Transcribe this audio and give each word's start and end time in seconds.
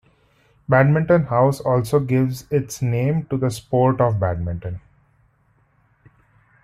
Badminton 0.67 1.25
House 1.25 1.59
also 1.59 1.99
gives 1.99 2.45
its 2.51 2.81
name 2.81 3.25
to 3.27 3.37
the 3.37 3.51
sport 3.51 4.01
of 4.01 4.19
badminton. 4.19 4.81